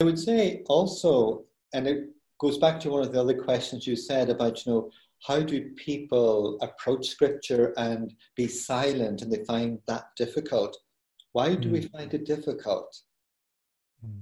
[0.00, 1.44] I would say also,
[1.74, 4.90] and it goes back to one of the other questions you said about, you know,
[5.26, 10.76] how do people approach scripture and be silent and they find that difficult?
[11.32, 11.72] Why do mm.
[11.72, 11.96] we hmm.
[11.96, 12.96] find it difficult?
[14.06, 14.20] Mm.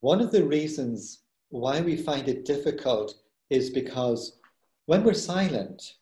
[0.00, 3.14] One of the reasons why we find it difficult
[3.48, 4.40] is because
[4.86, 5.94] when we're silent,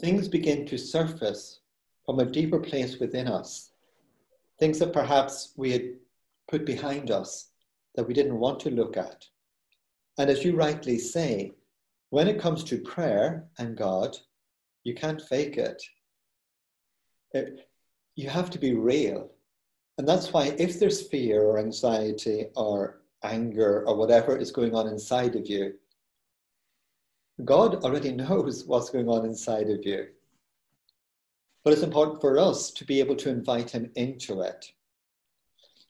[0.00, 1.60] things begin to surface
[2.04, 3.70] from a deeper place within us.
[4.58, 5.92] Things that perhaps we had
[6.48, 7.49] put behind us
[7.94, 9.24] that we didn't want to look at.
[10.18, 11.52] And as you rightly say,
[12.10, 14.16] when it comes to prayer and God,
[14.84, 15.82] you can't fake it.
[17.32, 17.68] it.
[18.16, 19.30] You have to be real.
[19.98, 24.88] And that's why, if there's fear or anxiety or anger or whatever is going on
[24.88, 25.74] inside of you,
[27.44, 30.08] God already knows what's going on inside of you.
[31.62, 34.72] But it's important for us to be able to invite Him into it.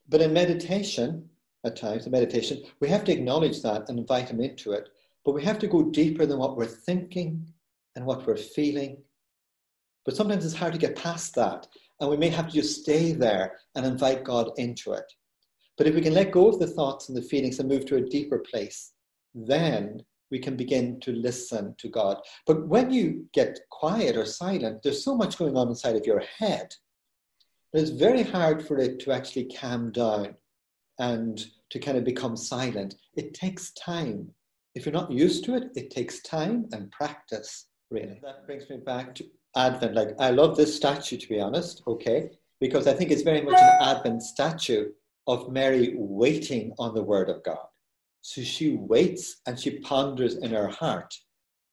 [0.08, 1.29] But in meditation,
[1.64, 4.88] at times, the meditation, we have to acknowledge that and invite Him into it
[5.24, 7.46] but we have to go deeper than what we're thinking
[7.96, 9.02] and what we're feeling.
[10.04, 11.66] But sometimes it's hard to get past that.
[12.00, 15.04] And we may have to just stay there and invite God into it.
[15.76, 17.96] But if we can let go of the thoughts and the feelings and move to
[17.96, 18.92] a deeper place,
[19.34, 22.18] then we can begin to listen to God.
[22.46, 26.20] But when you get quiet or silent, there's so much going on inside of your
[26.38, 26.74] head.
[27.72, 30.36] that It's very hard for it to actually calm down
[31.00, 32.94] and to kind of become silent.
[33.16, 34.30] It takes time
[34.74, 38.20] if you're not used to it, it takes time and practice, really.
[38.22, 39.24] That brings me back to
[39.56, 39.94] Advent.
[39.94, 42.30] Like, I love this statue, to be honest, okay?
[42.60, 44.90] Because I think it's very much an Advent statue
[45.26, 47.66] of Mary waiting on the Word of God.
[48.22, 51.12] So she waits and she ponders in her heart.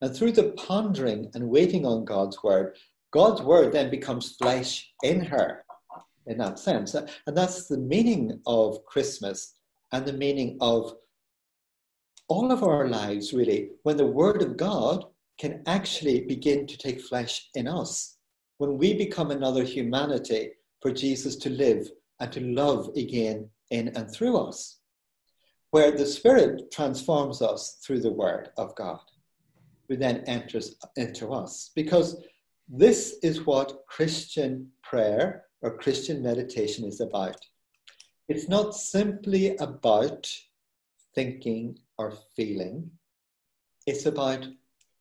[0.02, 2.78] And through the pondering and waiting on God's Word,
[3.12, 5.66] God's Word then becomes flesh in her,
[6.28, 6.94] in that sense.
[6.94, 9.56] And that's the meaning of Christmas
[9.92, 10.94] and the meaning of
[12.28, 15.06] all of our lives, really, when the Word of God
[15.39, 18.17] can actually begin to take flesh in us,
[18.57, 24.12] when we become another humanity for Jesus to live and to love again in and
[24.12, 24.79] through us,
[25.72, 29.00] where the Spirit transforms us through the Word of God,
[29.88, 31.72] who then enters into us.
[31.75, 32.22] Because
[32.68, 37.38] this is what Christian prayer or Christian meditation is about.
[38.29, 40.29] It's not simply about
[41.16, 42.91] thinking or feeling.
[43.85, 44.47] It's about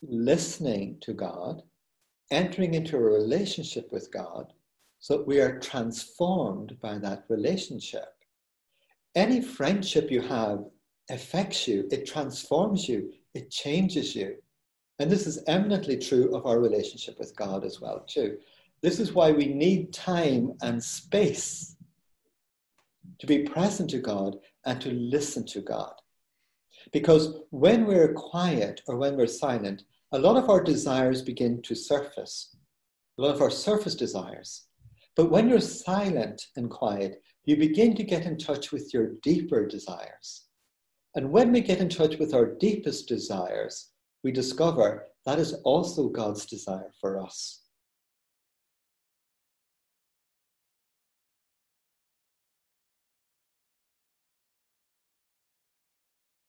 [0.03, 1.63] listening to God,
[2.31, 4.53] entering into a relationship with God,
[4.99, 8.15] so that we are transformed by that relationship.
[9.15, 10.65] Any friendship you have
[11.11, 14.37] affects you, it transforms you, it changes you.
[14.99, 18.39] And this is eminently true of our relationship with God as well, too.
[18.83, 21.77] This is why we need time and space
[23.19, 25.95] to be present to God and to listen to God.
[26.93, 31.75] Because when we're quiet or when we're silent, a lot of our desires begin to
[31.75, 32.55] surface,
[33.19, 34.67] a lot of our surface desires.
[35.17, 39.67] But when you're silent and quiet, you begin to get in touch with your deeper
[39.67, 40.47] desires.
[41.15, 43.91] And when we get in touch with our deepest desires,
[44.23, 47.66] we discover that is also God's desire for us.